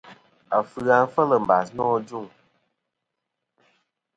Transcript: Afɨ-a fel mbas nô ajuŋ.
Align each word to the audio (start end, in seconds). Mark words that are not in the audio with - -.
Afɨ-a 0.57 0.97
fel 1.13 1.31
mbas 1.43 1.67
nô 1.75 1.85
ajuŋ. 1.97 2.25